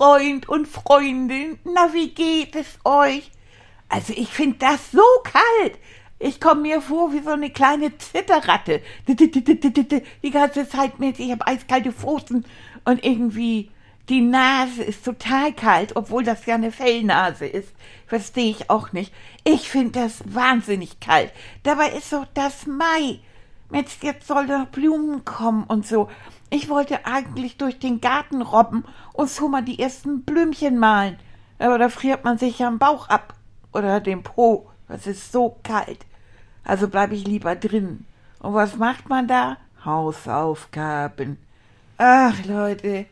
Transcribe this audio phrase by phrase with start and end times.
[0.00, 3.30] Freund und Freundin, na wie geht es euch?
[3.90, 5.78] Also ich finde das so kalt.
[6.18, 8.80] Ich komme mir vor wie so eine kleine Zitterratte.
[9.06, 12.46] Die ganze Zeit mit, ich habe eiskalte Pfoten
[12.86, 13.72] und irgendwie
[14.08, 17.74] die Nase ist total kalt, obwohl das ja eine Fellnase ist.
[18.06, 19.12] Verstehe ich auch nicht.
[19.44, 21.30] Ich finde das wahnsinnig kalt.
[21.62, 23.18] Dabei ist doch das Mai.
[23.68, 26.08] Mensch, jetzt soll doch Blumen kommen und so.
[26.50, 31.18] Ich wollte eigentlich durch den Garten robben und schon mal die ersten Blümchen malen.
[31.58, 33.34] Aber da friert man sich ja am Bauch ab
[33.72, 34.68] oder den Po.
[34.88, 36.04] Das ist so kalt.
[36.64, 38.04] Also bleibe ich lieber drin.
[38.40, 39.56] Und was macht man da?
[39.84, 41.38] Hausaufgaben.
[41.98, 43.06] Ach, Leute.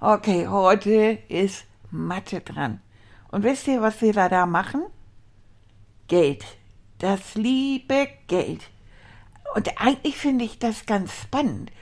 [0.00, 2.80] Okay, heute ist Mathe dran.
[3.30, 4.82] Und wisst ihr, was wir da machen?
[6.06, 6.44] Geld
[6.98, 8.62] das liebe Geld.
[9.54, 11.72] Und eigentlich finde ich das ganz spannend.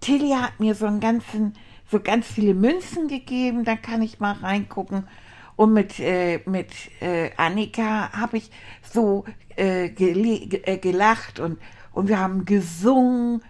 [0.00, 1.54] Tilly hat mir so einen ganzen,
[1.90, 5.08] so ganz viele Münzen gegeben, da kann ich mal reingucken.
[5.56, 8.50] Und mit, äh, mit äh, Annika habe ich
[8.82, 9.24] so
[9.56, 11.58] äh, äh, gelacht und,
[11.92, 13.42] und wir haben gesungen,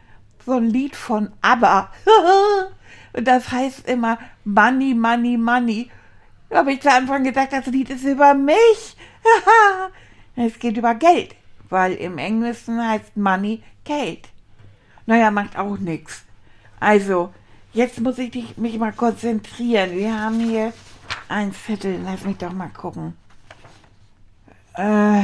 [0.44, 1.90] so ein Lied von ABBA.
[3.14, 5.90] und das heißt immer Money, Money, Money.
[6.50, 8.96] Da habe ich zu Anfang gedacht, das Lied ist über mich.
[10.36, 11.36] Es geht über Geld,
[11.70, 14.28] weil im Englischen heißt Money Geld.
[15.06, 16.24] Naja, macht auch nichts.
[16.80, 17.32] Also,
[17.72, 19.92] jetzt muss ich mich mal konzentrieren.
[19.92, 20.72] Wir haben hier
[21.28, 22.00] ein Zettel.
[22.04, 23.16] Lass mich doch mal gucken.
[24.74, 25.22] Äh,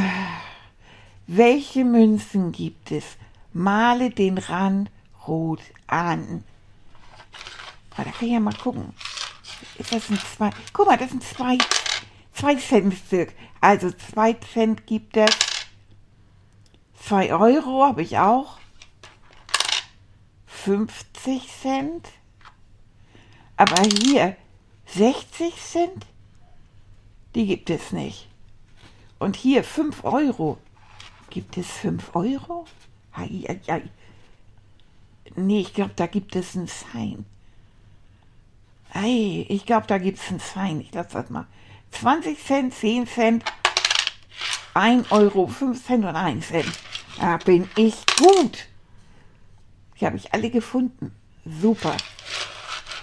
[1.27, 3.05] welche Münzen gibt es?
[3.53, 4.91] Male den Rand
[5.27, 6.45] rot an.
[8.01, 8.95] Ah, da kann ich ja mal gucken.
[9.77, 10.51] Ist das ein zwei?
[10.73, 11.59] Guck mal, das sind zwei,
[12.33, 13.33] zwei Cent Stück.
[13.61, 15.31] Also zwei Cent gibt es.
[17.07, 18.59] Zwei Euro habe ich auch.
[20.47, 22.09] 50 Cent.
[23.57, 24.37] Aber hier
[24.87, 26.07] 60 Cent,
[27.35, 28.29] die gibt es nicht.
[29.19, 30.59] Und hier 5 Euro.
[31.31, 32.67] Gibt es 5 Euro?
[33.17, 33.83] Hei, hei, hei.
[35.37, 37.25] Nee, ich glaube, da gibt es einen Schein.
[38.93, 40.81] Ei, ich glaube, da gibt es einen Schein.
[40.81, 41.47] Ich lasse das mal.
[41.93, 43.45] 20 Cent, 10 Cent,
[44.75, 46.90] 1 Euro, 5 Cent und 1 Cent.
[47.19, 48.67] Da bin ich gut.
[50.01, 51.13] Die habe ich alle gefunden.
[51.45, 51.97] Super.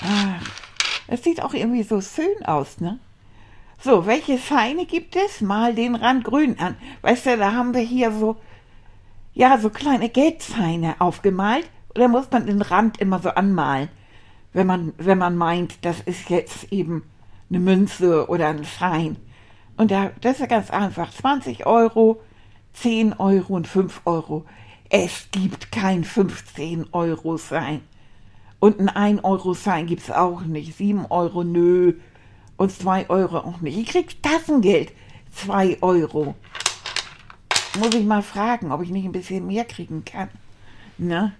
[0.01, 0.39] Ah,
[1.07, 2.99] es sieht auch irgendwie so schön aus, ne?
[3.79, 5.41] So, welche Scheine gibt es?
[5.41, 6.75] Mal den Rand grün an.
[7.01, 8.37] Weißt du, da haben wir hier so,
[9.33, 11.69] ja, so kleine Geldscheine aufgemalt.
[11.93, 13.89] Oder muss man den Rand immer so anmalen,
[14.53, 17.03] wenn man, wenn man meint, das ist jetzt eben
[17.49, 19.17] eine Münze oder ein Schein.
[19.77, 21.11] Und da, das ist ja ganz einfach.
[21.11, 22.21] 20 Euro,
[22.81, 24.45] 10 Euro und 5 Euro.
[24.89, 27.81] Es gibt kein 15 Euro Sein.
[28.59, 30.77] Und ein 1 Euro Sein gibt es auch nicht.
[30.77, 31.93] 7 Euro, nö.
[32.55, 33.77] Und 2 Euro auch nicht.
[33.77, 34.91] Ich krieg Tassengeld.
[35.33, 36.35] 2 Euro.
[37.79, 40.29] Muss ich mal fragen, ob ich nicht ein bisschen mehr kriegen kann.
[40.97, 41.33] Ne?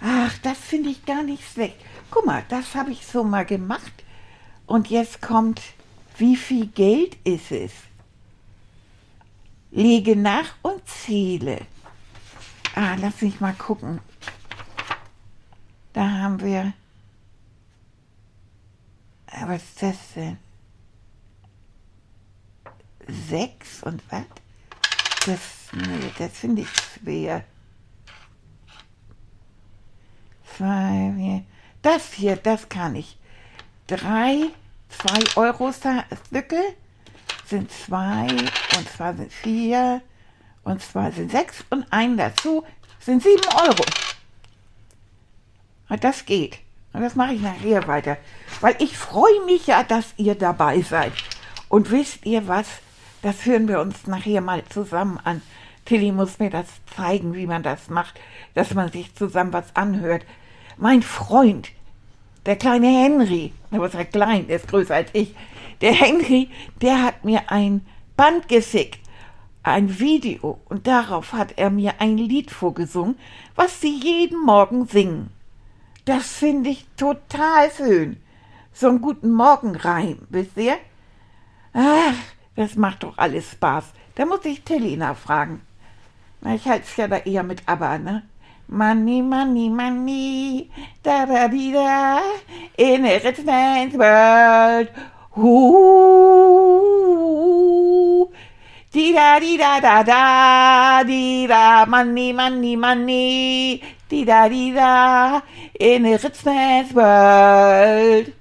[0.00, 1.76] Ach, das finde ich gar nicht schlecht.
[2.10, 3.92] Guck mal, das habe ich so mal gemacht.
[4.66, 5.60] Und jetzt kommt,
[6.18, 7.72] wie viel Geld ist es?
[9.72, 11.66] Lege nach und zähle.
[12.74, 14.00] Ah, lass mich mal gucken.
[15.94, 16.74] Da haben wir.
[19.26, 20.38] Ah, was ist das denn?
[23.08, 24.24] Sechs und was?
[25.26, 25.40] Das,
[25.72, 27.44] nee, das finde ich schwer.
[30.56, 31.44] Zwei, vier.
[31.80, 33.16] Das hier, das kann ich
[33.86, 34.50] drei
[34.88, 36.62] 2 Euro Stücke
[37.52, 38.28] sind zwei
[38.76, 40.00] und zwei sind vier
[40.64, 42.64] und zwei sind sechs und ein dazu
[42.98, 43.84] sind sieben Euro.
[45.90, 46.60] Und das geht.
[46.94, 48.16] Und das mache ich nachher weiter.
[48.62, 51.12] Weil ich freue mich ja, dass ihr dabei seid.
[51.68, 52.66] Und wisst ihr was?
[53.20, 55.42] Das hören wir uns nachher mal zusammen an.
[55.84, 58.18] Tilly muss mir das zeigen, wie man das macht,
[58.54, 60.24] dass man sich zusammen was anhört.
[60.78, 61.68] Mein Freund,
[62.46, 65.34] der kleine Henry, der war sehr klein, der ist größer als ich.
[65.82, 66.48] Der Henry,
[66.80, 67.84] der hat mir ein
[68.16, 69.00] Band geschickt,
[69.64, 73.18] ein Video, und darauf hat er mir ein Lied vorgesungen,
[73.56, 75.30] was sie jeden Morgen singen.
[76.04, 78.16] Das finde ich total schön.
[78.72, 80.78] So einen guten Morgenreim, wisst ihr?
[81.72, 82.14] Ach,
[82.54, 83.86] das macht doch alles Spaß.
[84.14, 85.62] Da muss ich Tilly nachfragen.
[86.42, 88.22] Na, ich halte es ja da eher mit ABBA, ne?
[88.68, 90.70] Money, money, money,
[91.02, 92.20] da da di da,
[92.76, 94.88] in a rich man's world.
[97.42, 98.28] Ooh,
[98.92, 105.40] di da di da da da, di da, money, money, money, di da di da,
[105.80, 108.32] in a rich man's world.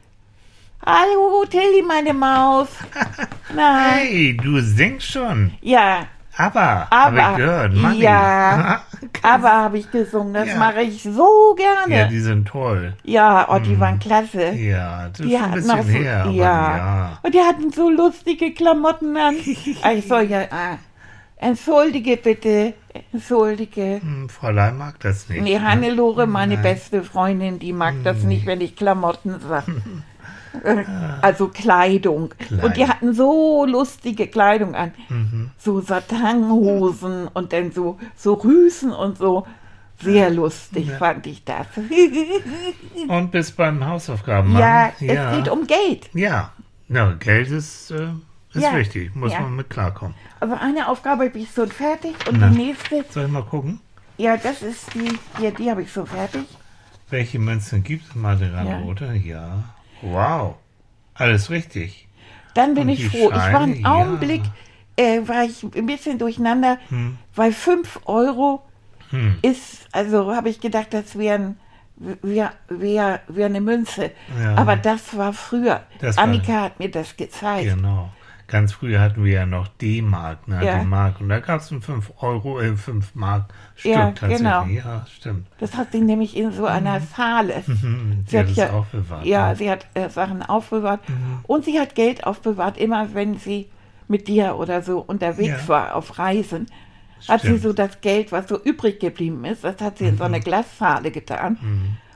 [0.85, 2.69] Hallo, Tilly, meine Maus.
[3.55, 5.51] Na, Hey, du singst schon.
[5.61, 6.07] ja,
[6.38, 7.74] Aber, Aber, habe ich gehört.
[7.75, 8.00] Money.
[8.01, 8.81] ja.
[9.22, 10.33] aber habe ich gesungen.
[10.33, 10.57] Das Ja.
[10.57, 12.01] mache ich so gerne.
[12.04, 12.94] Ja, die sind toll.
[13.04, 14.51] Ja, oh, die waren klasse.
[14.51, 16.22] Ja, das ist Die schon ein bisschen so, her.
[16.24, 16.78] Aber ja.
[16.78, 17.19] ja.
[17.22, 19.36] Und die hatten so lustige Klamotten an.
[19.45, 20.78] Ich soll ja, ah,
[21.38, 22.74] entschuldige bitte,
[23.12, 24.00] entschuldige.
[24.01, 25.42] Hm, Fräulein mag das nicht.
[25.42, 26.63] Nee, Hannelore, meine Nein.
[26.63, 29.81] beste Freundin, die mag das nicht, wenn ich Klamotten sage.
[31.21, 32.33] Also Kleidung.
[32.62, 34.92] Und die hatten so lustige Kleidung an.
[35.09, 35.51] Mhm.
[35.57, 39.48] So Satanhosen und dann so, so Rüsen und so.
[40.03, 40.98] Sehr lustig Ja.
[40.98, 41.68] fand ich das.
[43.07, 45.09] Und bis beim Hausaufgaben ja, machen.
[45.09, 46.09] es geht um Geld.
[46.13, 46.51] Ja,
[46.89, 48.07] ja Geld ist, äh,
[48.54, 48.75] ist Ja.
[48.75, 49.15] wichtig.
[49.15, 49.42] Muss Ja.
[49.42, 50.15] man mit klarkommen.
[50.39, 52.50] Also eine Aufgabe habe ich so fertig und Na.
[52.50, 53.80] die nächste, Soll ich mal gucken?
[54.18, 56.45] ja, das ist die, hier, die habe ich so fertig.
[57.12, 58.80] Welche Münzen gibt es mal Ja.
[58.81, 59.13] oder?
[59.13, 59.63] Ja.
[60.01, 60.56] Wow.
[61.13, 62.07] Alles richtig.
[62.53, 63.30] Dann bin Und ich froh.
[63.30, 63.89] ich war einen Scheine, ja.
[63.94, 64.42] Augenblick,
[64.98, 67.18] äh, war ich ein bisschen durcheinander, Hm.
[67.36, 68.62] weil 5 Euro
[69.12, 69.38] Hm.
[69.42, 71.57] ist, also habe ich gedacht, das wären
[71.98, 74.12] wär, wär, wär eine Münze.
[74.42, 74.56] Ja.
[74.56, 75.83] Aber das war früher.
[76.00, 77.75] Das war- Annika hat mir das gezeigt.
[77.75, 78.09] Genau.
[78.51, 80.63] Ganz früher hatten wir ja noch D-Mark, ne?
[80.63, 80.80] Ja.
[80.80, 81.21] Die Mark.
[81.21, 83.45] Und da gab es ein 5 Euro, äh, 5 Mark
[83.75, 84.38] Stück Ja, tatsächlich.
[84.39, 84.65] genau.
[84.65, 85.48] Ja, stimmt.
[85.59, 87.63] Das hat sie nämlich in so einer Schale.
[87.65, 88.24] Mhm.
[88.27, 89.25] Sie Sie hat hat es ja- aufbewahrt.
[89.25, 89.56] Ja, ne?
[89.56, 91.39] sie hat äh, Sachen aufbewahrt Mhm.
[91.44, 93.69] und sie hat Geld aufbewahrt, immer wenn sie
[94.09, 95.68] mit dir oder so unterwegs Ja.
[95.69, 96.65] war auf Reisen.
[97.30, 97.62] Hat sie Stimmt.
[97.62, 100.33] so das Geld, was so übrig geblieben ist, das hat sie in so Mhm.
[100.33, 101.57] eine Glasschale getan.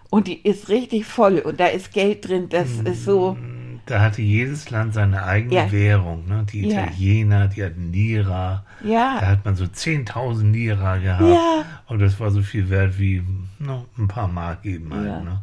[0.09, 2.87] Und die ist richtig voll und da ist Geld drin, das Mhm.
[2.87, 3.37] ist so.
[3.85, 5.71] Da hatte jedes Land seine eigene Ja.
[5.71, 6.27] Währung.
[6.27, 6.45] Ne?
[6.51, 6.83] Die Ja.
[6.85, 8.65] Italiener, die hatten Lira.
[8.81, 11.21] Da Ja, hat man so 10.000 Lira gehabt.
[11.29, 11.63] Ja.
[11.87, 13.23] Und das war so viel wert wie
[13.59, 15.05] no, ein paar Mark eben halt.
[15.07, 15.19] Ja.
[15.21, 15.41] Ne?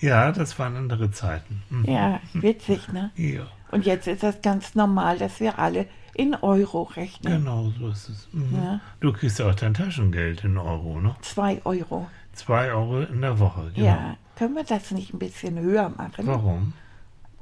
[0.00, 1.62] ja, das waren andere Zeiten.
[1.70, 1.84] Mhm.
[1.86, 3.10] ja, witzig, ne?
[3.16, 7.32] Ja, Und jetzt ist das ganz normal, dass wir alle in Euro rechnen.
[7.38, 8.28] genau so ist es.
[8.32, 8.54] Mhm.
[8.56, 8.80] Ja.
[9.00, 11.14] Du kriegst ja auch dein Taschengeld in Euro, ne?
[11.22, 12.06] Zwei Euro.
[12.32, 13.70] Zwei Euro in der Woche.
[13.74, 13.86] Genau.
[13.86, 16.26] Ja, können wir das nicht ein bisschen höher machen?
[16.26, 16.72] Warum?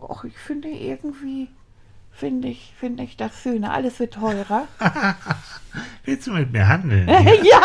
[0.09, 1.49] Och, ich finde irgendwie,
[2.13, 3.73] finde ich, finde ich das schöner.
[3.73, 4.69] Alles wird teurer.
[6.05, 7.09] Willst du mit mir handeln?
[7.43, 7.61] ja!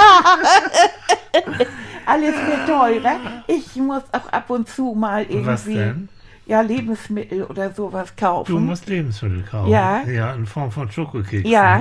[2.05, 3.19] Alles wird teurer.
[3.47, 6.09] Ich muss auch ab und zu mal irgendwie Was denn?
[6.47, 8.51] ja, Lebensmittel oder sowas kaufen.
[8.51, 9.69] Du musst Lebensmittel kaufen.
[9.69, 10.01] Ja.
[10.01, 11.49] Ja, in Form von Schokokeksen.
[11.49, 11.79] ja.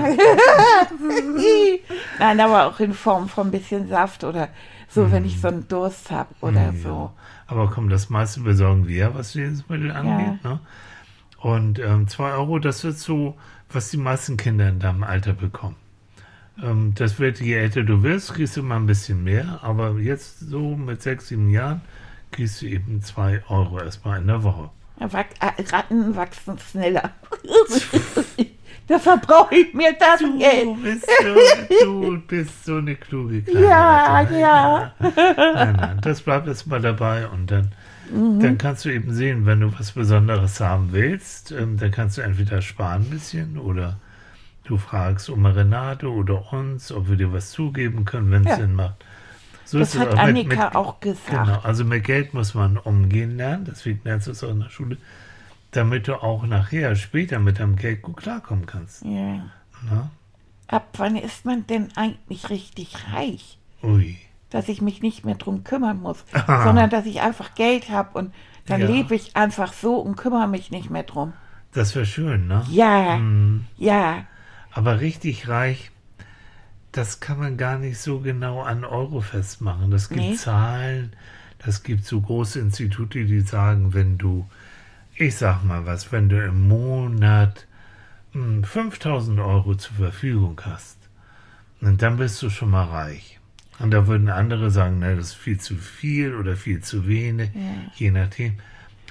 [2.19, 4.49] Nein, aber auch in Form von ein bisschen Saft oder
[4.89, 6.83] so, wenn ich so einen Durst habe oder Hm.
[6.85, 7.13] Ja.
[7.51, 10.45] Aber komm, das meiste besorgen wir, was Lebensmittel angeht.
[10.45, 10.61] Ne?
[11.39, 13.37] Und ähm, 2 Euro, das wird so,
[13.71, 15.75] was die meisten Kinder in deinem Alter bekommen.
[16.63, 19.59] Ähm, das wird, je älter du wirst, kriegst du mal ein bisschen mehr.
[19.63, 21.81] Aber jetzt so mit sechs, sieben Jahren
[22.31, 24.71] kriegst du eben 2 Euro erstmal in der Woche.
[25.01, 25.09] Äh,
[25.73, 27.11] Ratten wachsen schneller.
[28.91, 30.83] Deshalb brauche ich mir das Du Geld.
[30.83, 31.07] bist
[31.81, 34.41] so, du bist so eine kluge kleine Ja, ne?
[34.41, 34.93] ja.
[35.01, 37.71] Nein, nein, das bleibt jetzt mal dabei und dann,
[38.13, 38.41] Mhm.
[38.41, 42.23] dann kannst du eben sehen, wenn du was Besonderes haben willst, ähm, dann kannst du
[42.23, 43.97] entweder sparen ein bisschen oder
[44.65, 48.57] du fragst Oma Renate oder uns, ob wir dir was zugeben können, wenn es Ja.
[48.57, 48.97] Sinn macht.
[49.65, 51.31] So Das hat aber mit- Annika mit- auch gesagt.
[51.47, 54.71] Genau, also mit Geld muss man umgehen lernen, deswegen lernst du es auch in der
[54.71, 54.97] Schule,
[55.73, 59.03] damit du auch nachher, später mit deinem Geld gut klarkommen kannst.
[59.05, 59.11] Ja.
[59.89, 60.11] Ne?
[60.69, 63.59] Ab wann ist man denn eigentlich richtig reich?
[63.83, 64.17] Ui.
[64.51, 66.65] Dass ich mich nicht mehr drum kümmern muss, Aha.
[66.65, 68.35] sondern dass ich einfach Geld habe und
[68.67, 68.87] dann Ja.
[68.89, 71.33] lebe ich einfach so und kümmere mich nicht mehr drum.
[71.73, 72.65] Das wäre schön, ne?
[72.71, 73.65] Ja, Mhm.
[73.77, 74.25] ja,
[74.73, 75.91] Aber richtig reich,
[76.93, 79.91] das kann man gar nicht so genau an Euro festmachen.
[79.91, 80.35] Das gibt Nee.
[80.35, 81.13] Zahlen,
[81.65, 84.49] das gibt so große Institute, die sagen, wenn du,
[85.21, 87.67] ich sag mal was, wenn du im Monat
[88.33, 90.97] hm, 5000 Euro zur Verfügung hast,
[91.81, 93.39] dann bist du schon mal reich.
[93.79, 97.51] Und da würden andere sagen, na, das ist viel zu viel oder viel zu wenig,
[97.97, 98.59] je nachdem.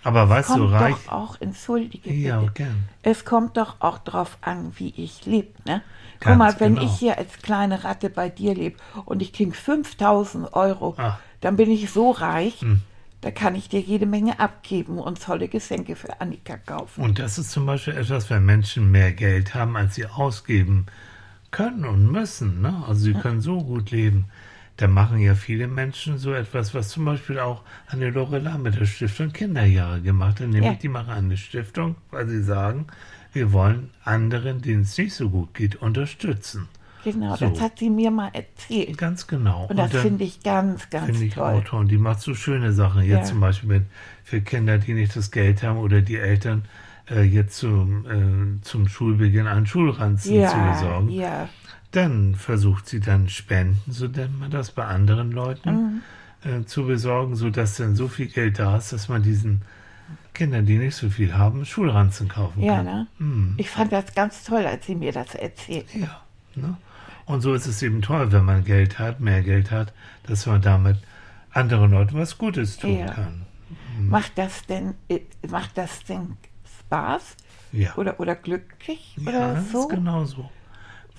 [0.03, 0.95] Aber weißt du, reich.
[1.05, 2.83] doch auch, entschuldige Ja, bitte, gern.
[3.03, 5.81] es kommt doch auch drauf an, wie ich lebe, ne?
[6.19, 6.85] Guck Ganz mal, wenn genau.
[6.85, 11.19] ich hier als kleine Ratte bei dir lebe und ich krieg 5000 Euro, Ach.
[11.41, 12.81] dann bin ich so reich, Hm.
[13.21, 17.01] Da kann ich dir jede Menge abgeben und tolle Geschenke für Annika kaufen.
[17.03, 20.85] Und das ist zum Beispiel etwas, wenn Menschen mehr Geld haben, als sie ausgeben
[21.51, 22.61] können und müssen.
[22.61, 22.83] Ne?
[22.87, 24.25] Also sie können so gut leben.
[24.77, 28.85] Da machen ja viele Menschen so etwas, was zum Beispiel auch eine Lorela mit der
[28.85, 30.47] Stiftung Kinderjahre gemacht hat.
[30.47, 30.77] Nämlich Ja.
[30.81, 32.87] die machen eine Stiftung, weil sie sagen,
[33.33, 36.69] wir wollen anderen, denen es nicht so gut geht, unterstützen.
[37.03, 37.49] Genau, So.
[37.49, 38.97] das hat sie mir mal erzählt.
[38.97, 39.67] Ganz genau.
[39.69, 41.53] Und das dann- finde ich ganz, ganz Finde ich toll.
[41.53, 41.79] auch toll.
[41.81, 43.01] Und die macht so schöne Sachen.
[43.03, 43.23] Jetzt Ja.
[43.25, 43.85] zum Beispiel mit,
[44.23, 46.65] für Kinder, die nicht das Geld haben oder die Eltern
[47.11, 51.09] äh, jetzt zum, äh, zum Schulbeginn einen Schulranzen zu Ja, besorgen.
[51.09, 51.49] ja,
[51.91, 56.01] Dann versucht sie dann Spenden, so nennt man das, bei anderen Leuten Mhm.
[56.61, 59.63] äh, zu besorgen, sodass dann so viel Geld da ist, dass man diesen
[60.35, 62.85] Kindern, die nicht so viel haben, Schulranzen kaufen ja, kann.
[62.85, 63.07] ne?
[63.17, 63.53] Mhm.
[63.57, 65.87] Ich fand das ganz toll, als sie mir das erzählt.
[65.95, 66.21] Ja.
[66.55, 66.77] Ne?
[67.29, 69.93] Und so ist es eben toll, wenn man Geld hat, mehr Geld hat,
[70.25, 70.97] dass man damit
[71.51, 73.05] anderen Leuten was Gutes tun Ja.
[73.13, 73.45] kann.
[74.09, 76.37] Macht das denn, äh, macht das denn
[76.79, 77.35] Spaß
[77.71, 77.93] Ja.
[77.97, 79.81] oder, oder glücklich ja, oder das so?
[79.81, 80.49] ist genau so.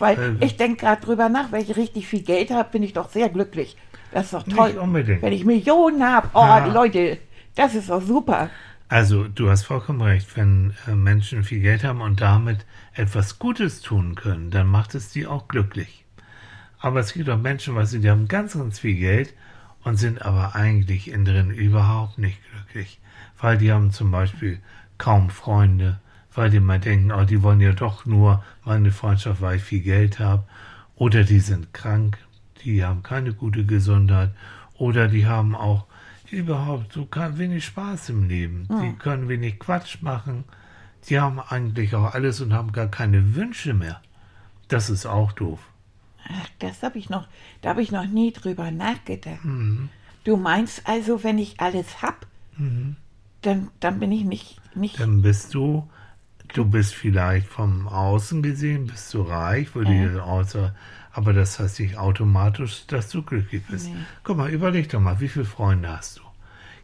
[0.01, 2.93] Weil Äh, ich denke gerade drüber nach, wenn ich richtig viel Geld habe, bin ich
[2.93, 3.77] doch sehr glücklich.
[4.11, 4.71] Das ist doch toll.
[4.71, 5.23] Nicht unbedingt.
[5.23, 6.73] Wenn ich Millionen habe, oh Ja.
[6.73, 7.19] Leute,
[7.55, 8.51] das ist doch super.
[8.89, 12.67] Also, du hast vollkommen recht, wenn äh, Menschen viel Geld haben und damit
[13.01, 16.05] etwas Gutes tun können, dann macht es die auch glücklich.
[16.79, 19.35] Aber es gibt auch Menschen, weißt du, die haben ganz, ganz viel Geld
[19.85, 23.01] und sind aber eigentlich innen drin überhaupt nicht glücklich.
[23.39, 24.61] Weil die haben zum Beispiel
[24.99, 25.99] kaum Freunde,
[26.35, 29.81] weil die mal denken, oh, die wollen ja doch nur meine Freundschaft, weil ich viel
[29.81, 30.45] Geld habe.
[30.95, 32.19] Oder die sind krank,
[32.65, 34.31] die haben keine gute Gesundheit.
[34.75, 35.87] Oder die haben auch
[36.31, 38.69] überhaupt so kein wenig Spaß im Leben.
[38.83, 40.45] Die können wenig Quatsch machen.
[41.09, 44.01] Die haben eigentlich auch alles und haben gar keine Wünsche mehr.
[44.69, 45.61] Das ist auch doof.
[46.29, 47.27] Ach, das habe ich noch,
[47.63, 49.45] da habe ich noch nie drüber nachgedacht.
[49.45, 49.89] Mhm.
[50.25, 52.27] Du meinst also, wenn ich alles hab,
[53.43, 55.89] dann, dann bin ich nicht, nicht Dann bist du,
[56.55, 60.13] du bist vielleicht vom Außen gesehen, bist du reich, würde Ja.
[60.15, 60.75] ich außer,
[61.13, 63.89] aber das heißt nicht automatisch, dass du glücklich bist.
[63.89, 63.97] Nee.
[64.23, 66.23] Guck mal, überleg doch mal, wie viele Freunde hast du?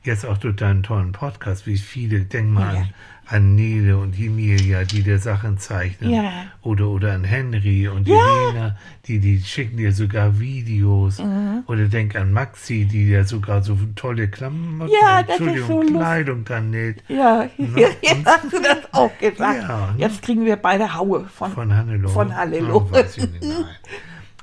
[0.03, 2.81] Jetzt auch durch deinen tollen Podcast, wie viele, denk mal Ja.
[2.83, 2.89] an,
[3.29, 6.11] an Nele und Emilia, die dir Sachen zeichnen.
[6.11, 6.31] Ja.
[6.63, 8.15] Oder, oder an Henry und Ja.
[8.51, 11.19] Elena, die, die schicken dir sogar Videos.
[11.19, 11.65] Mhm.
[11.67, 15.95] Oder denk an Maxi, die dir sogar so tolle Klamotten, Ja, das ist Entschuldigung, so.
[15.95, 17.03] Kleidung dann näht.
[17.09, 19.63] Ja, jetzt hast du das auch gesagt.
[19.69, 19.95] Ja, ne?
[19.99, 22.13] Jetzt kriegen wir beide Haue von, Von Hannelore?
[22.13, 23.05] Von Hannelore.
[23.05, 23.65] Oh.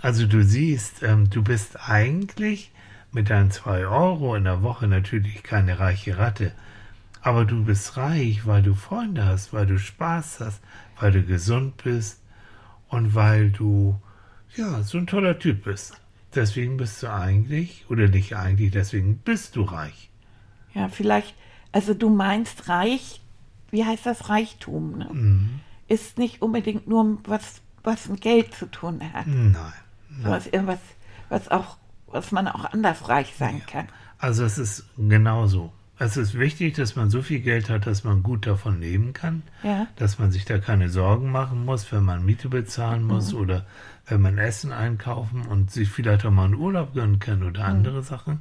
[0.01, 2.71] Also du siehst, ähm, du bist eigentlich
[3.13, 6.51] mit deinen zwei Euro in der Woche natürlich keine reiche Ratte.
[7.23, 10.61] Aber du bist reich, weil du Freunde hast, weil du Spaß hast,
[10.99, 12.21] weil du gesund bist
[12.89, 13.97] und weil du,
[14.57, 15.95] ja, so ein toller Typ bist.
[16.35, 20.09] Deswegen bist du eigentlich, oder nicht eigentlich, deswegen bist du reich.
[20.73, 21.33] Ja, vielleicht,
[21.71, 23.21] also du meinst reich,
[23.71, 24.97] wie heißt das Reichtum?
[24.97, 25.09] Ne?
[25.09, 25.59] Mhm.
[25.87, 29.53] Ist nicht unbedingt nur was, was mit Geld zu tun hat, Nein.
[30.21, 30.79] sondern ist irgendwas,
[31.29, 31.77] was auch,
[32.07, 33.87] was man auch anders reich sein kann.
[34.17, 35.71] Also es ist genauso.
[36.05, 39.41] Es ist wichtig, dass man so viel Geld hat, dass man gut davon leben kann,
[39.63, 39.87] Ja.
[39.95, 43.65] dass man sich da keine Sorgen machen muss, wenn man Miete bezahlen muss oder
[44.07, 48.03] wenn man Essen einkaufen und sich vielleicht auch mal einen Urlaub gönnen kann oder andere
[48.03, 48.39] Sachen.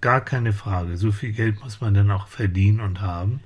[0.00, 0.96] Gar keine Frage.
[0.96, 3.40] So viel Geld muss man dann auch verdienen und haben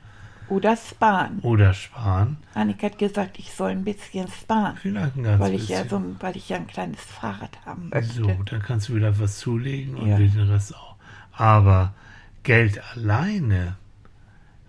[0.48, 1.40] Oder sparen.
[1.40, 2.36] oder sparen.
[2.54, 6.00] Annika hat gesagt, ich soll ein bisschen sparen, Vielleicht ein ganz weil ich, ja so,
[6.20, 8.12] weil ich ja ein kleines Fahrrad haben möchte.
[8.14, 10.16] So, dann kannst du wieder was zulegen und Ja.
[10.18, 10.94] den Rest auch.
[11.32, 11.94] Aber
[12.42, 13.76] Geld alleine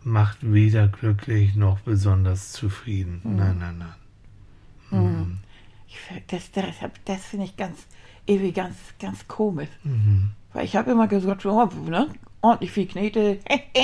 [0.04, 3.22] macht weder glücklich noch besonders zufrieden.
[3.24, 3.36] Hm.
[3.36, 5.40] Nein, nein, nein.
[5.88, 6.66] Ich, find- das das,
[7.06, 7.88] das finde ich ganz,
[8.26, 9.70] irgendwie ganz, ganz komisch.
[9.84, 10.32] Mhm.
[10.54, 12.10] Weil ich habe immer gesagt, oh, ne,
[12.42, 13.40] ordentlich viel Knete,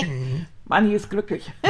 [0.66, 1.52] Manni ist glücklich.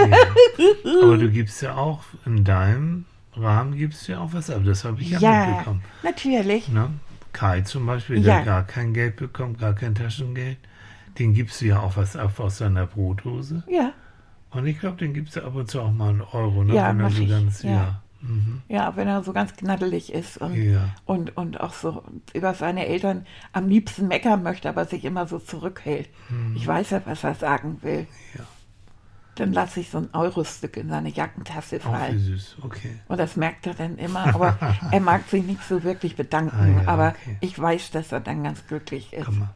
[1.04, 4.62] Aber du gibst ja auch in deinem Rahmen gibst du ja auch was ab.
[4.66, 5.84] Das habe ich ja, ja, mitbekommen.
[6.04, 6.68] natürlich.
[6.68, 6.90] Ne?
[7.32, 8.38] Kai zum Beispiel, Ja.
[8.38, 10.58] der gar kein Geld bekommt, gar kein Taschengeld,
[11.18, 13.64] den gibst du ja auch was ab aus seiner Brotdose.
[13.68, 13.94] Ja,
[14.52, 16.76] Und ich glaube, den gibst du ab und zu auch mal einen Euro, ne?
[16.76, 17.72] Ja, wenn er so ich, ganz, ja.
[17.72, 18.02] ja.
[18.22, 18.62] Mhm.
[18.68, 20.90] ja, wenn er so ganz knaddelig ist und, Ja.
[21.06, 25.40] und, und auch so über seine Eltern am liebsten meckern möchte, aber sich immer so
[25.40, 26.10] zurückhält.
[26.56, 28.08] Ich weiß ja, was er sagen will.
[28.38, 28.44] Ja.
[29.36, 32.20] Dann lasse ich so ein Eurostück in seine Jackentasse Auch wie fallen.
[32.20, 33.00] süß, okay.
[33.08, 34.58] Und das merkt er dann immer, aber
[34.92, 36.76] er mag sich nicht so wirklich bedanken.
[36.78, 37.38] Ah, ja, aber okay.
[37.40, 39.28] ich weiß, dass er dann ganz glücklich ist.
[39.28, 39.50] Guck mal,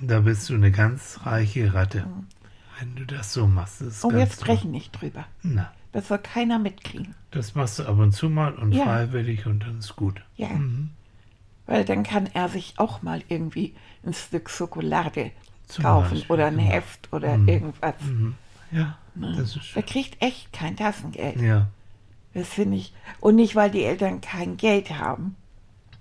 [0.00, 2.06] da bist du eine ganz reiche Ratte.
[2.78, 4.28] Wenn du das so machst, ist Und Oh, toll.
[4.30, 5.26] sprechen nicht drüber.
[5.42, 7.14] Na, Das soll keiner mitkriegen.
[7.30, 8.84] das machst du ab und zu mal und Ja.
[8.84, 10.22] freiwillig und dann ist gut.
[10.36, 10.48] Ja.
[10.48, 10.90] Mhm.
[11.66, 15.30] Weil dann kann er sich auch mal irgendwie ein Stück Schokolade
[15.66, 16.70] Zum kaufen Beispiel, oder ein genau.
[16.70, 17.48] Heft oder Mhm.
[17.48, 17.94] irgendwas.
[18.00, 18.34] Mhm.
[18.72, 19.86] Ja, das ist Er schön.
[19.86, 21.40] kriegt echt kein Taschengeld.
[21.40, 21.68] Ja.
[22.34, 22.94] Das finde ich.
[23.20, 25.36] Und nicht, weil die Eltern kein Geld haben.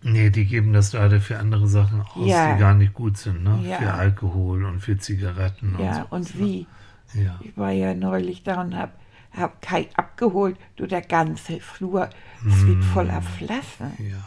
[0.02, 2.54] Nee, die geben das leider für andere Sachen aus, Ja.
[2.54, 3.60] die gar nicht gut sind, ne?
[3.68, 3.78] Ja.
[3.80, 6.16] Für Alkohol und für Zigaretten und Ja, so.
[6.16, 6.68] und wie?
[7.14, 7.38] Ja.
[7.44, 8.94] Ich war ja neulich da und hab,
[9.36, 10.58] hab Kai abgeholt.
[10.78, 12.10] Du, der ganze Flur
[12.46, 13.92] ist voller Flaschen.
[14.00, 14.18] Ja.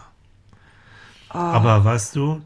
[1.33, 2.43] Oh, Aber weißt du,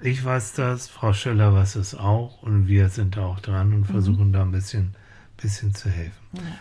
[0.00, 3.74] ich weiß das, Frau Schöller weiß es auch und wir sind da auch dran Mhm.
[3.74, 4.94] und versuchen da ein bisschen,
[5.40, 6.12] bisschen zu helfen.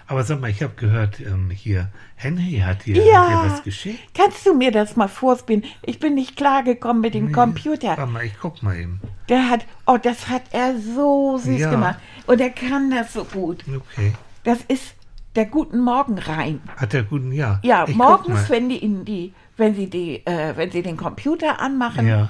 [0.08, 3.28] Aber sag mal, ich habe gehört, ähm, hier, Henry hat dir, Ja.
[3.28, 4.00] hat dir was geschickt.
[4.14, 5.64] Kannst du mir das mal vorspielen?
[5.84, 7.32] Ich bin nicht klargekommen mit dem Nee.
[7.32, 7.90] Computer.
[7.90, 9.00] Warte mal, ich guck mal eben.
[9.28, 11.72] Der hat, oh, das hat er so süß Ja.
[11.72, 12.00] gemacht.
[12.26, 13.64] Und er kann das so gut.
[13.68, 14.14] Okay.
[14.44, 14.96] Das ist
[15.36, 16.60] der Guten Morgen rein.
[16.76, 17.60] Hat er guten Jahr?
[17.64, 21.60] Ja, ich morgens, wenn die in die, wenn sie die, äh, wenn sie den Computer
[21.62, 22.30] anmachen, Ja,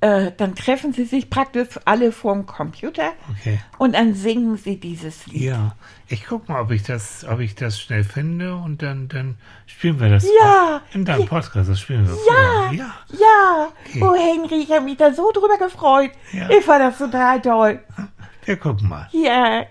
[0.00, 3.60] äh, dann treffen sie sich praktisch alle vorm Computer okay.
[3.78, 5.42] und dann singen sie dieses Lied.
[5.42, 5.76] Ja,
[6.08, 9.36] ich guck mal, ob ich das, ob ich das schnell finde und dann, dann
[9.66, 11.26] spielen wir das Ja, in deinem ja.
[11.26, 11.70] Podcast.
[11.70, 12.72] Das spielen wir Ja, vor.
[12.72, 13.68] Ja, ja.
[13.86, 14.02] Okay.
[14.02, 16.10] Oh, Henry, ich habe mich da so drüber gefreut.
[16.32, 16.50] Ja.
[16.50, 17.80] Ich fand das total toll.
[18.44, 19.08] wir gucken mal.
[19.12, 19.64] Ja,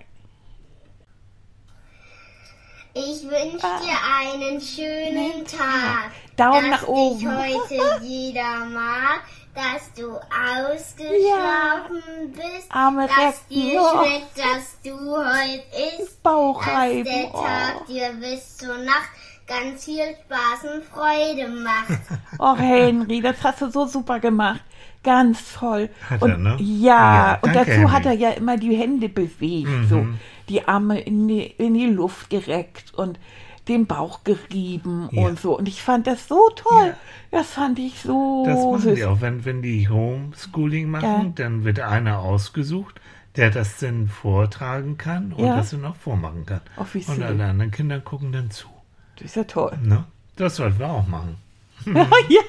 [2.96, 6.12] Ich wünsche dir einen schönen Tag.
[6.36, 7.18] Daumen dass nach oben.
[7.20, 9.22] dich heute jeder mag,
[9.56, 12.02] dass du ausgeschlafen
[12.34, 13.80] bist, Arme dass dir Recken.
[13.80, 14.06] Oh.
[14.06, 15.64] schmeckt, dass du heute
[16.02, 17.86] isst, Bauch dass der Tag Oh.
[17.92, 19.10] dir bis zur Nacht
[19.48, 22.00] ganz viel Spaß und Freude macht.
[22.40, 24.62] Oh, Henry, das hast du so super gemacht.
[25.04, 25.90] Ganz toll.
[26.10, 26.58] Hat und, er, ne?
[26.60, 28.24] Ja, Ja, und danke, dazu hat er Henry.
[28.24, 29.88] ja immer die Hände bewegt, Mhm.
[29.90, 30.06] so
[30.50, 33.20] die Arme in die, in die Luft gereckt und
[33.68, 35.24] den Bauch gerieben Ja.
[35.28, 35.58] und so.
[35.58, 36.96] Und ich fand das so toll.
[37.32, 38.96] Das fand ich so Das machen süß.
[38.96, 39.22] die auch.
[39.22, 41.32] Wenn, wenn die Homeschooling machen, Ja.
[41.36, 43.00] dann wird einer ausgesucht,
[43.36, 45.56] der das dann vortragen kann und Ja.
[45.58, 46.62] das dann auch vormachen kann.
[46.92, 48.68] Wie und alle anderen Kinder gucken dann zu.
[49.16, 49.78] Das ist ja toll.
[49.82, 50.04] Ne?
[50.36, 51.38] Das sollten wir auch machen.
[51.86, 52.42] ja.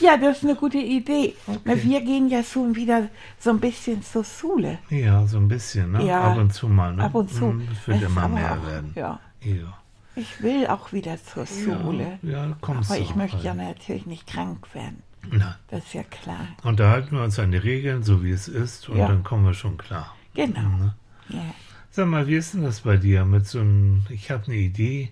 [0.00, 1.34] ja, das ist eine gute Idee.
[1.46, 1.82] Na, Okay.
[1.84, 3.08] wir gehen ja schon wieder
[3.38, 4.78] so ein bisschen zur Schule.
[4.88, 6.04] Ja, so ein bisschen, ne?
[6.06, 7.04] Ja, Ab und zu mal, ne?
[7.04, 7.54] Ab und zu.
[7.72, 8.92] Es wird Es ist immer mehr auch, werden.
[8.94, 9.20] Ja.
[9.42, 9.74] Ja.
[10.16, 12.18] Ich will auch wieder zur Schule.
[12.22, 13.44] Ja, ja kommst Aber ich möchte bald.
[13.46, 15.02] ja natürlich nicht krank werden.
[15.30, 15.54] Nein.
[15.68, 16.46] Das ist ja klar.
[16.64, 19.06] Und da halten wir uns an die Regeln, so wie es ist, und Ja.
[19.08, 20.14] dann kommen wir schon klar.
[20.34, 20.60] Genau.
[20.60, 20.94] Ne?
[21.28, 21.44] Ja.
[21.90, 25.10] Sag mal, wie ist denn das bei dir mit so einem, ich habe eine Idee,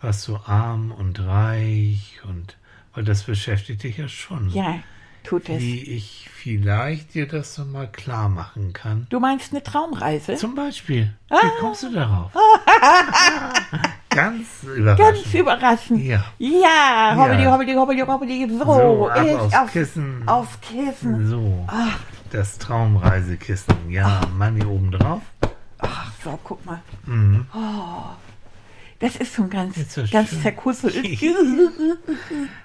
[0.00, 2.56] was so arm und reich und,
[2.94, 4.50] weil das beschäftigt dich ja schon.
[4.50, 4.80] ja,
[5.24, 5.60] tut es.
[5.60, 9.06] Wie ich vielleicht dir das so mal klar machen kann.
[9.10, 10.36] Du meinst eine Traumreise?
[10.36, 11.36] Zum Beispiel, Ah.
[11.42, 12.32] wie kommst du darauf?
[14.10, 14.46] Ganz
[14.76, 15.22] überraschend.
[15.24, 16.02] Ganz überraschend.
[16.04, 16.24] Ja.
[16.38, 17.52] Ja, hobbeli, Ja.
[17.52, 18.48] hobbeli, hobbeli, hobbeli.
[18.58, 20.22] So, So, ich aufs auf, Kissen.
[20.26, 21.26] aufs Kissen.
[21.28, 21.98] So, Ach,
[22.30, 23.74] das Traumreisekissen.
[23.88, 25.22] Ja, Manni oben drauf.
[25.78, 26.80] ach, so, guck mal.
[27.06, 27.46] Oh, Mhm.
[28.98, 30.42] Das ist schon ganz, so ganz schön.
[30.42, 30.94] zerkusselt.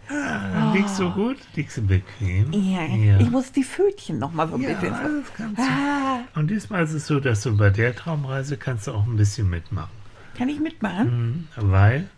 [0.10, 1.38] Ah, Liegst du gut?
[1.56, 2.52] Liegst du bequem?
[2.52, 3.18] ja, Ja.
[3.20, 4.92] ich muss die Pfötchen noch mal so ein Ja, bisschen.
[4.92, 5.64] das kannst du.
[5.64, 9.16] Ah, Und diesmal ist es so, dass du bei der Traumreise kannst du auch ein
[9.16, 9.90] bisschen mitmachen.
[10.36, 11.48] Kann ich mitmachen?
[11.56, 11.72] Mhm.
[11.72, 12.10] Weil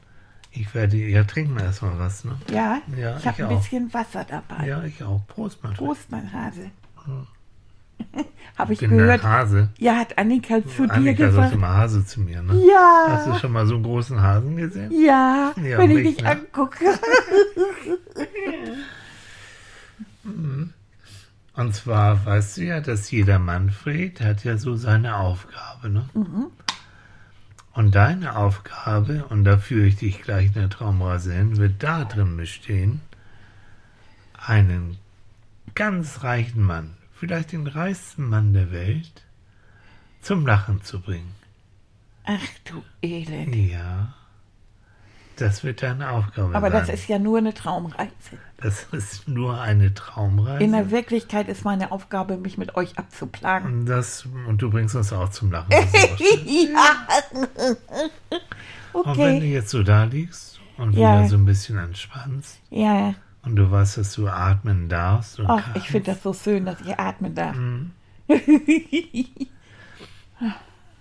[0.52, 2.38] ich werde, ja, trinken wir erstmal was, ne?
[2.52, 3.62] Ja, Ja, ich habe ein auch.
[3.62, 4.68] bisschen Wasser dabei.
[4.68, 5.22] Ja, ich auch.
[5.28, 5.74] Prost, Mann.
[5.74, 6.72] Prost, mein Hase.
[8.58, 9.24] habe ich Ich bin gehört.
[9.24, 9.70] Hase.
[9.78, 11.54] Ja, hat Annika zu dir Annika sagt gesagt.
[11.54, 12.54] immer Hase zu mir, ne?
[13.08, 14.92] Hast du Ja, schon mal so einen großen Hasen gesehen?
[14.92, 16.32] ja, Ja, wenn ich dich ne?
[16.32, 16.86] angucke.
[21.56, 26.08] Und zwar weißt du ja, dass jeder Manfred hat ja so seine Aufgabe, ne?
[26.14, 26.48] Mhm.
[27.78, 32.06] Und deine Aufgabe, und da führe ich dich gleich in der Traumreise hin, wird da
[32.06, 33.02] drin bestehen,
[34.34, 34.98] einen
[35.76, 39.28] ganz reichen Mann, vielleicht den reichsten Mann der Welt,
[40.22, 41.36] zum Lachen zu bringen.
[42.24, 43.56] Ach du Elend.
[43.56, 44.16] Ja,
[45.38, 46.80] das wird deine Aufgabe Aber sein.
[46.88, 48.10] das ist ja nur eine Traumreise.
[48.58, 50.64] das ist nur eine Traumreise.
[50.64, 53.82] In der Wirklichkeit ist meine Aufgabe, mich mit euch abzuplagen.
[53.82, 55.70] Und, das, und du bringst uns auch zum Lachen.
[55.74, 57.08] Ja.
[58.94, 59.54] Und wenn du Okay.
[59.54, 61.20] jetzt so da liegst und Ja.
[61.20, 63.14] wieder so ein bisschen entspannst Ja.
[63.44, 66.66] und du weißt, dass du atmen darfst und Ach, kannst, ich finde das so schön,
[66.66, 67.56] dass ich atmen darf.
[67.56, 67.92] Mhm.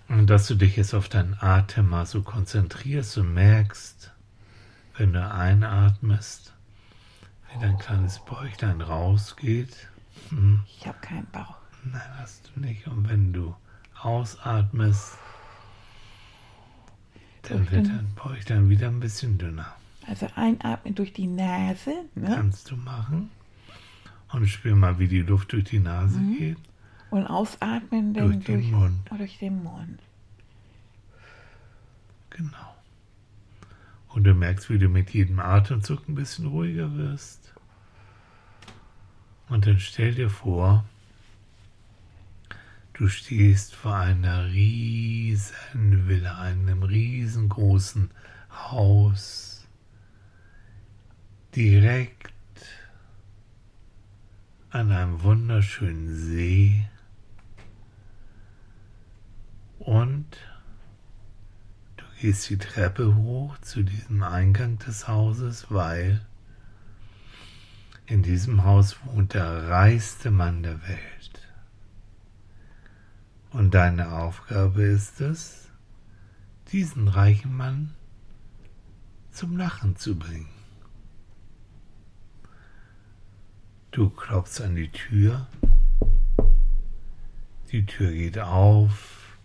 [0.09, 4.11] und dass du dich jetzt auf deinen Atem mal so konzentrierst und merkst,
[4.97, 6.53] wenn du einatmest,
[7.53, 9.87] wie dein kleines Bäuchlein rausgeht.
[10.31, 10.63] Mhm.
[10.67, 11.55] Ich habe keinen Bauch.
[11.83, 12.87] Nein, hast du nicht.
[12.87, 13.55] Und wenn du
[14.01, 15.17] ausatmest,
[17.43, 19.73] dann wird dein Bäuchlein wieder ein bisschen dünner.
[20.07, 21.93] Also einatmen durch die Nase.
[22.15, 22.31] Ne?
[22.35, 23.29] Kannst du machen.
[24.31, 26.37] Und spür mal, wie die Luft durch die Nase Mhm.
[26.37, 26.57] geht.
[27.09, 28.99] Und ausatmen Durch den Mund.
[29.17, 29.99] Durch den Mund.
[32.31, 32.75] Genau.
[34.17, 37.53] Und du merkst, wie du mit jedem Atemzug ein bisschen ruhiger wirst.
[39.47, 40.85] Und dann stell dir vor,
[42.93, 48.09] du stehst vor einer riesen Villa, einem riesengroßen
[48.49, 49.67] Haus,
[51.55, 52.33] direkt
[54.71, 56.87] an einem wunderschönen See
[59.77, 60.25] und
[62.19, 66.25] gehst die Treppe hoch zu diesem Eingang des Hauses, weil
[68.07, 71.47] in diesem Haus wohnt der reichste Mann der Welt.
[73.51, 75.69] Und deine Aufgabe ist es,
[76.71, 77.93] diesen reichen Mann
[79.31, 80.49] zum Lachen zu bringen.
[83.91, 85.47] Du klopfst an die Tür,
[87.71, 89.37] die Tür geht auf,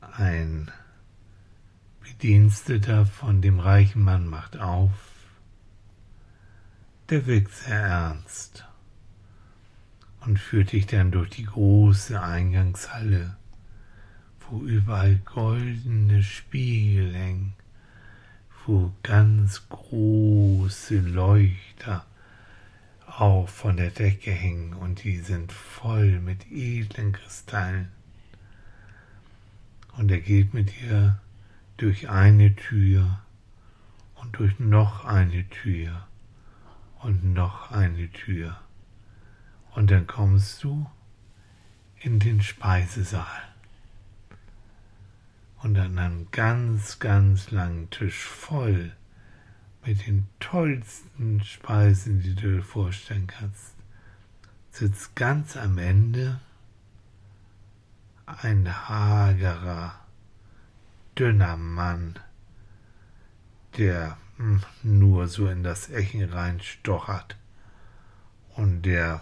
[0.00, 0.70] ein
[2.10, 4.90] Bediensteter von dem reichen Mann macht auf,
[7.08, 8.66] der wirkt sehr ernst
[10.20, 13.36] und führt dich dann durch die große Eingangshalle,
[14.40, 17.52] wo überall goldene Spiegel hängen,
[18.66, 22.04] wo ganz große Leuchter
[23.06, 27.88] auch von der Decke hängen und die sind voll mit edlen Kristallen.
[29.96, 31.20] Und er geht mit dir
[31.80, 33.20] durch eine Tür
[34.16, 36.06] und durch noch eine Tür
[36.98, 38.60] und noch eine Tür.
[39.74, 40.90] Und dann kommst du
[42.00, 43.42] in den Speisesaal.
[45.62, 48.92] Und an einem ganz, ganz langen Tisch voll
[49.84, 53.74] mit den tollsten Speisen, die du dir vorstellen kannst,
[54.70, 56.40] sitzt ganz am Ende
[58.26, 59.99] ein hagerer,
[61.20, 62.18] dünner Mann,
[63.76, 67.36] der hm, nur so in das Echen reinstochert
[68.56, 69.20] und der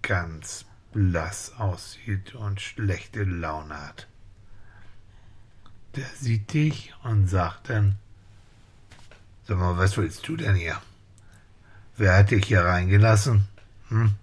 [0.00, 4.08] ganz blass aussieht und schlechte Laune hat.
[5.94, 7.96] Der sieht dich und sagt dann,
[9.44, 10.80] Sag mal, was willst du denn hier?
[11.98, 13.46] Wer hat dich hier reingelassen?
[13.88, 14.14] Hm?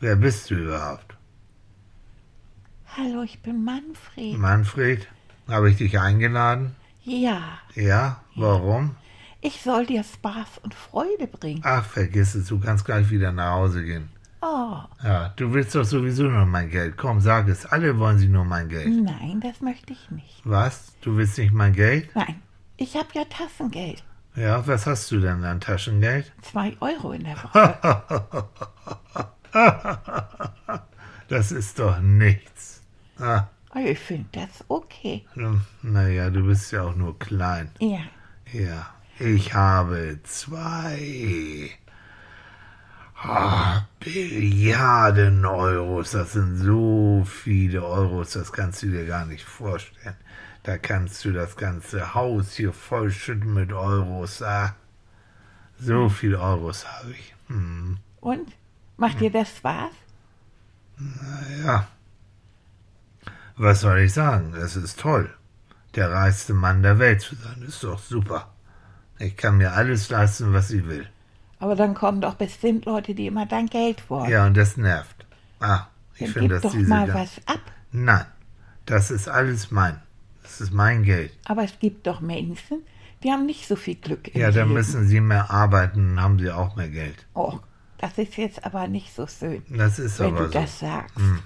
[0.00, 1.16] Wer bist du überhaupt?
[2.96, 4.38] Hallo, ich bin Manfred.
[4.38, 5.06] Manfred?
[5.48, 6.74] Habe ich dich eingeladen?
[7.04, 7.40] Ja,
[7.74, 8.20] Ja?
[8.36, 8.96] Warum?
[9.44, 11.62] ich soll dir Spaß und Freude bringen.
[11.64, 14.08] Ach, vergiss es, du kannst gleich wieder nach Hause gehen.
[14.40, 16.96] Oh, Ja, du willst doch sowieso nur mein Geld.
[16.96, 17.66] Komm, sag es.
[17.66, 18.88] Alle wollen sie nur mein Geld.
[19.02, 20.40] nein, das möchte ich nicht.
[20.44, 20.92] Was?
[21.00, 22.08] Du willst nicht mein Geld?
[22.14, 22.40] Nein,
[22.76, 24.02] ich habe ja Tassengeld.
[24.36, 26.32] Ja, was hast du denn an Taschengeld?
[26.42, 28.46] Zwei Euro in der Woche.
[31.28, 32.82] Das ist doch nichts.
[33.18, 34.64] Ah, Oh, ich finde das
[35.02, 35.24] okay.
[35.82, 37.70] naja, du bist ja auch nur klein.
[37.78, 38.00] Ja,
[38.52, 41.70] Ja, ich habe zwei
[43.16, 46.12] ah, Billiarden Euros.
[46.12, 50.16] Das sind so viele Euros, das kannst du dir gar nicht vorstellen.
[50.62, 54.42] Da kannst du das ganze Haus hier vollschütten mit Euros.
[54.42, 54.76] Ah,
[55.78, 57.34] so viele Euros habe ich.
[57.48, 58.52] Hm, und?
[58.96, 59.90] Macht dir das Spaß?
[61.64, 61.88] ja.
[63.56, 64.54] Was soll ich sagen?
[64.54, 65.30] Es ist toll.
[65.94, 68.52] Der reichste Mann der Welt zu sein, ist doch super.
[69.18, 71.06] Ich kann mir alles leisten, was ich will.
[71.58, 74.30] Aber dann kommen doch bestimmt Leute, die immer dein Geld wollen.
[74.30, 75.26] Ja, und das nervt.
[75.60, 75.86] Ah,
[76.16, 76.88] ich finde, gib dass doch diese.
[76.88, 77.60] mal was ab.
[77.92, 78.24] Nein,
[78.86, 80.00] das ist alles mein.
[80.42, 81.32] Das ist mein Geld.
[81.44, 82.82] Aber es gibt doch Menschen,
[83.22, 84.72] die haben nicht so viel Glück Ja, dann Leben.
[84.74, 87.26] müssen sie mehr arbeiten, dann haben sie auch mehr Geld.
[87.34, 87.60] Oh,
[87.98, 90.52] das ist jetzt aber nicht so schön, Das ist wenn aber du so.
[90.52, 91.16] das sagst.
[91.16, 91.38] Hm.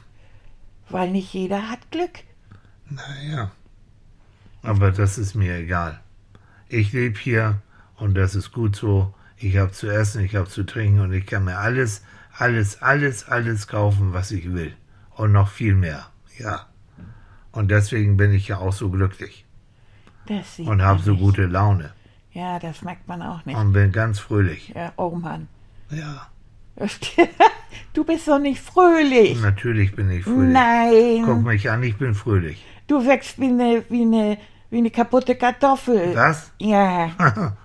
[0.89, 2.21] Weil nicht jeder hat Glück.
[2.89, 3.51] Naja.
[4.63, 6.01] Aber das ist mir egal.
[6.69, 7.61] Ich lebe hier
[7.97, 9.15] und das ist gut so.
[9.37, 12.03] Ich habe zu essen, ich habe zu trinken und ich kann mir alles,
[12.39, 14.75] alles, alles, alles kaufen, was ich will.
[15.17, 16.07] Und noch viel mehr.
[16.39, 16.67] Ja.
[17.53, 19.45] Und deswegen bin ich ja auch so glücklich
[20.27, 21.21] Das sieht und habe so nicht.
[21.23, 21.93] gute Laune
[22.33, 23.57] Ja, das merkt man auch nicht.
[23.57, 24.73] und bin ganz fröhlich.
[24.75, 25.49] Ja, oh Mann.
[25.91, 26.27] Ja,
[27.93, 29.41] Du bist doch nicht fröhlich.
[29.41, 31.23] natürlich bin ich fröhlich.
[31.25, 31.43] Guck Nein.
[31.45, 32.63] mich an, ich bin fröhlich.
[32.87, 34.37] Du wächst wie eine, wie eine,
[34.71, 36.15] wie eine kaputte Kartoffel.
[36.15, 36.53] Was?
[36.59, 37.11] Ja,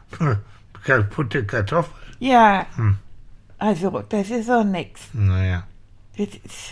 [0.86, 1.94] Kaputte Kartoffel.
[2.20, 2.66] ja.
[2.76, 2.98] Hm.
[3.58, 5.02] Also, das ist doch nix.
[5.14, 5.64] Naja.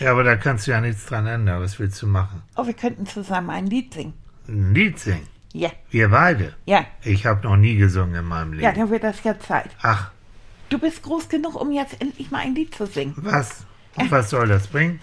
[0.00, 1.60] Ja, aber da kannst du ja nichts dran ändern.
[1.62, 2.42] Was willst du machen?
[2.56, 4.14] oh, wir könnten zusammen ein Lied singen.
[4.48, 5.26] Ein Lied singen.
[5.52, 6.54] Ja, Wir beide.
[6.66, 6.84] ja.
[7.02, 8.80] Ich habe noch nie gesungen in meinem Ja, Leben.
[8.80, 9.70] dann wird das ja Zeit.
[9.82, 10.10] Ach,
[10.70, 13.14] Du bist groß genug, um jetzt endlich mal ein Lied zu singen.
[13.16, 13.66] was?
[13.96, 15.00] Und was soll das bringen?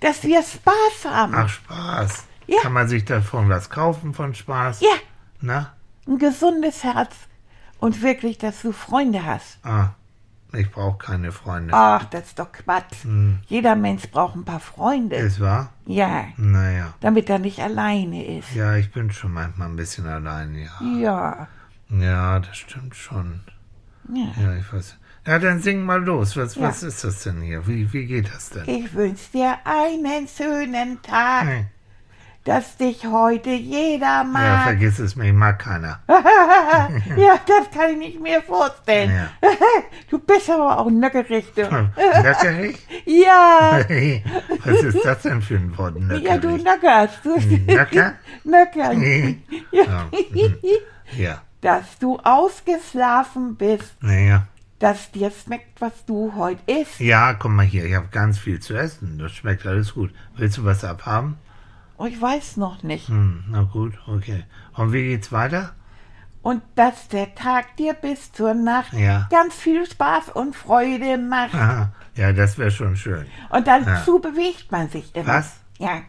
[0.00, 1.34] dass wir Spaß haben.
[1.36, 2.24] Ach, Spaß.
[2.46, 2.62] Ja.
[2.62, 4.80] Kann man sich davon was kaufen von Spaß?
[4.80, 4.94] Ja,
[5.42, 5.74] Na?
[6.08, 7.14] ein gesundes Herz
[7.80, 9.58] und wirklich, dass du Freunde hast.
[9.62, 9.90] Ah,
[10.54, 11.74] ich brauche keine Freunde.
[11.74, 13.02] Ach, das ist doch Quatsch.
[13.04, 13.40] Hm.
[13.46, 15.16] Jeder Mensch braucht ein paar Freunde.
[15.16, 15.70] Ist wahr?
[15.84, 16.94] ja, Naja.
[17.00, 18.54] damit er nicht alleine ist.
[18.54, 20.80] Ja, ich bin schon manchmal ein bisschen allein, ja.
[20.98, 21.48] Ja,
[21.90, 23.40] Ja, das stimmt schon.
[24.14, 24.32] ja.
[24.42, 24.96] Ja, ich weiß.
[25.26, 26.36] Ja, dann sing mal los.
[26.36, 26.68] Was, Ja.
[26.68, 27.66] was ist das denn hier?
[27.66, 28.64] Wie, wie geht das denn?
[28.68, 31.66] Ich wünsch dir einen schönen Tag, Hm.
[32.44, 34.62] dass dich heute jeder Ja, mag.
[34.64, 36.00] vergiss es mir, mag keiner.
[36.08, 39.10] Ja, das kann ich nicht mehr vorstellen.
[39.42, 39.48] Ja.
[40.10, 41.62] Du bist aber auch nöckerig, du.
[42.22, 42.78] Nöckerig?
[43.04, 43.78] Ja,
[44.64, 45.94] Was ist das denn für ein Wort?
[46.22, 46.64] ja, du Nöckerig?
[46.64, 47.18] nöckerst.
[47.22, 47.36] Du
[47.72, 48.14] Nöcker?
[48.42, 49.02] Nöckern.
[49.70, 49.82] Ja.
[49.84, 50.08] Ja.
[50.10, 50.54] mhm.
[51.16, 54.46] Ja, Dass du ausgeschlafen bist, naja.
[54.80, 56.98] Dass dir schmeckt, was du heute isst.
[56.98, 59.18] Ja, komm mal hier, ich habe ganz viel zu essen.
[59.18, 60.12] Das schmeckt alles gut.
[60.36, 61.38] Willst du was abhaben?
[61.98, 63.08] Oh, ich weiß noch nicht.
[63.08, 64.44] Hm, na gut, okay.
[64.74, 65.74] Und wie geht's weiter?
[66.42, 69.28] Und dass der Tag dir bis zur Nacht Ja.
[69.30, 71.54] ganz viel Spaß und Freude macht.
[71.54, 71.92] Aha.
[72.16, 73.26] Ja, das wäre schon schön.
[73.50, 74.30] Und dazu Ja.
[74.30, 75.26] bewegt man sich immer.
[75.26, 75.56] Was?
[75.78, 76.00] Ja.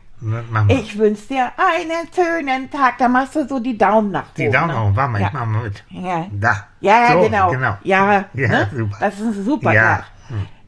[0.68, 3.00] Ich wünsche dir einen schönen Tag.
[3.00, 4.34] Da machst du so die Daumen nach oben.
[4.38, 4.80] Die Daumen ne?
[4.80, 5.28] hoch, warte mal, ja.
[5.28, 5.84] ich mach mal mit.
[5.90, 6.28] Ja.
[6.32, 6.68] Da.
[6.80, 7.52] Ja, so, genau.
[7.52, 7.78] genau.
[7.84, 8.70] Ja, Ja, ne?
[8.76, 8.98] super.
[9.00, 9.96] Das ist ein super Ja.
[9.98, 10.06] Tag.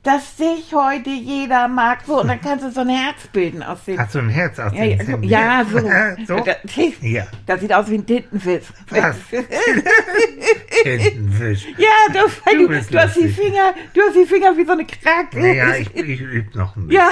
[0.04, 2.00] Dass dich heute jeder mag.
[2.06, 3.98] So, und dann kannst du so ein Herz bilden aus dem.
[3.98, 6.38] Hast du ein Herz aus Ja, den ja, so, ja, so.
[6.38, 6.44] so?
[6.44, 6.58] Das,
[7.02, 7.26] Ja.
[7.46, 8.66] das sieht aus wie ein Tintenfisch.
[8.89, 9.16] Was?
[10.84, 11.68] Tintenfisch.
[11.78, 13.30] Ja, du, weil Du du, du hast die.
[13.30, 15.39] Finger, du hast die Finger wie so eine Krake.
[15.39, 17.10] Naja, ich, ich übe noch ein Ja.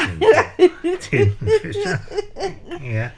[0.82, 1.00] bisschen.
[1.00, 1.78] Tintenfisch.
[2.82, 3.12] Ja.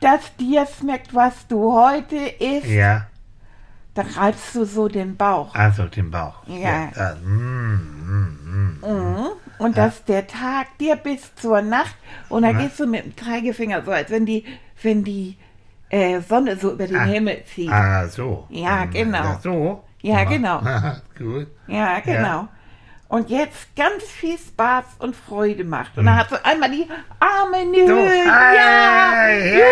[0.00, 3.06] Dass dir schmeckt, was du heute isst, Ja.
[3.96, 5.52] Da reibst du so den Bauch.
[5.54, 6.34] Also den Bauch.
[6.46, 6.90] Ja.
[6.94, 7.16] da.
[7.16, 8.88] Mm, mm, mm.
[8.88, 9.26] Mhm.
[9.58, 11.96] Und dass der Tag dir bis zur Nacht,
[12.28, 12.62] und dann Ja.
[12.64, 14.44] gehst du mit dem Zeigefinger so, als wenn die,
[14.82, 15.36] wenn die
[15.88, 17.04] äh, Sonne so über den Ah.
[17.04, 17.70] Himmel zieht.
[17.72, 18.46] Ah, so.
[18.50, 19.18] Ja, Mm, genau.
[19.24, 19.84] Ja, so.
[20.02, 20.60] Ja, genau.
[21.18, 21.46] Gut.
[21.66, 22.48] Ja, genau.
[23.08, 25.96] Und jetzt ganz viel Spaß und Freude macht.
[25.96, 26.88] Und dann hast du einmal die
[27.20, 27.86] Arme in die Mhm.
[27.86, 27.94] So.
[27.94, 28.24] Höhe.
[28.26, 28.52] Ja.
[28.52, 29.28] Ja!
[29.28, 29.66] Ja.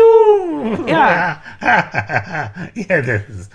[0.00, 0.86] Juhu!
[0.88, 1.42] Ja.
[2.74, 3.52] ja, das ist.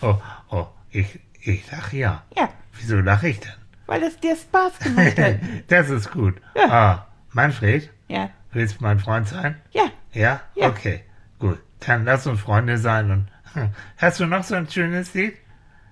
[0.00, 0.14] Oh,
[0.50, 2.22] oh, ich, ich lache ja.
[2.36, 3.52] Ja, Wieso lache ich denn?
[3.86, 5.36] weil es dir Spaß gemacht hat.
[5.68, 6.34] das ist gut.
[6.56, 9.60] Ah, Manfred, Ja, willst du mein Freund sein?
[9.72, 9.84] ja.
[10.12, 10.40] Ja?
[10.54, 10.68] Ja.
[10.68, 11.04] Okay,
[11.38, 11.58] gut.
[11.86, 13.10] Dann lass uns Freunde sein.
[13.10, 13.28] Und
[13.98, 15.36] hast du noch so ein schönes Lied?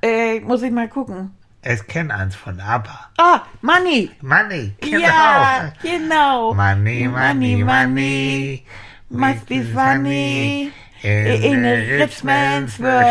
[0.02, 1.32] Äh, muss ich mal gucken.
[1.66, 3.10] Ich kenne eins von ABBA.
[3.16, 4.10] Ah, Money.
[4.20, 4.98] Money, genau.
[5.00, 6.52] Ja, genau.
[6.52, 8.64] Money, money, Money, money.
[9.08, 10.72] Must be funny.
[11.02, 13.04] In, In a rich man's world.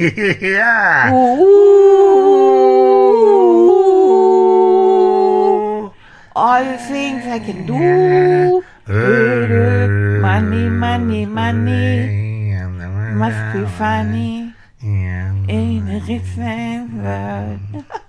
[0.00, 0.40] world.
[0.40, 1.10] ja.
[5.00, 5.92] Ooh.
[6.36, 8.62] All the things I can do.
[10.20, 12.54] Money, money, money.
[13.14, 14.39] Must be funny.
[15.46, 15.54] Ja.
[15.54, 18.00] In a rich man's world.